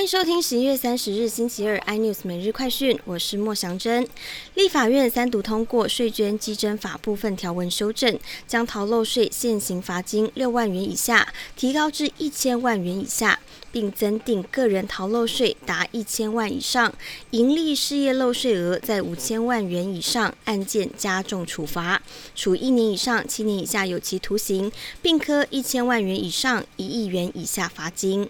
[0.00, 4.08] 欢迎收听十一月三十日星期二 iNews 每日快讯，我是莫祥珍。
[4.54, 8.18] 立法院三读通过税捐稽征法部分条文修正，
[8.48, 13.40] 将逃漏税现行罚金六万元以下提高至一千万元以下，
[13.70, 16.94] 并增订个人逃漏税达一千万以上，
[17.32, 22.00] 盈利事业漏税额在五千万元以上，案件加重处罚，
[22.34, 24.72] 处一年以上七年以下有期徒刑，
[25.02, 28.26] 并科一千万元以上一亿元以下罚金。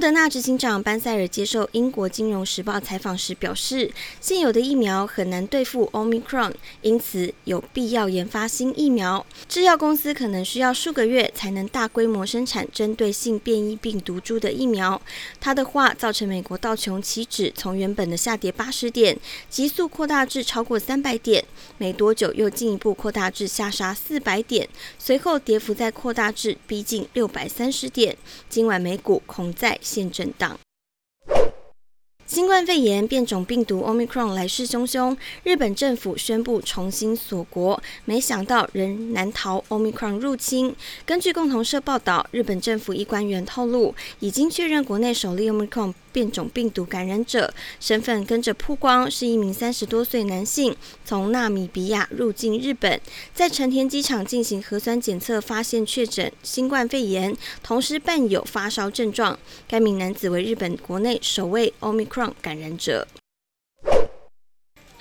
[0.00, 9.26] 德纳执行长班塞尔接受英国金融时报采访时表示，现有的疫苗很难对付 Omicron，因此有必要研发新疫苗。
[9.46, 15.00] 制药公司可能需要数个月才能大规模生产针对性变异病毒株的疫苗。
[15.38, 19.18] 他的话造成美国道琼期指从原本的下跌八十点，
[19.50, 21.44] 急速扩大至超过三百点，
[21.76, 24.66] 没多久又进一步扩大至下杀四百点，
[24.98, 28.16] 随后跌幅再扩大至逼近六百三十点。
[28.48, 29.78] 今晚美股恐在。
[29.90, 30.56] 现震荡。
[32.26, 40.76] 新冠肺炎变种病毒 Omicron 来势汹汹，日本政府宣布重新锁国，没想到仍难逃 Omicron 入侵。
[41.04, 53.00] 根据共同社报道，日本政府一官员透露，已经确认国内首例 Omicron 变种病毒感染者身份跟着曝光，是一名三十多岁男性，从纳米比亚入境日本，
[53.34, 59.38] 在成田机场进行核酸检测，发现确诊新冠肺炎，同时伴有发烧症状。
[59.68, 62.30] 该名男子为日本国内首位 Omicron。
[62.40, 63.19] 感染者。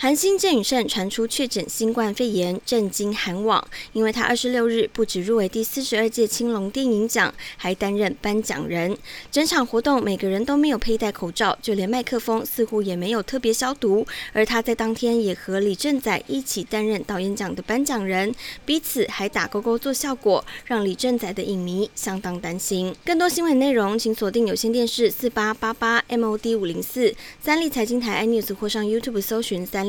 [0.01, 3.61] 韩星郑宇盛传出确诊新冠肺炎，震惊韩网。
[3.91, 8.97] 因为他二十六日不止入围第四十二届青龙电影奖，还担任颁奖人。
[9.29, 14.07] 整场活动每个人都没有佩戴口罩，就连麦克风似乎也没有特别消毒。
[14.31, 22.95] 而他在当天也和李正宰一起担任导演奖的颁奖人，彼此还打勾勾做效果，让李正宰的影迷相当担心。
[23.03, 27.13] 更多新闻内容，请锁定有线电视四八八八 MOD 五零四
[27.43, 29.88] 三立财经台 iNews 或上 YouTube 搜寻三。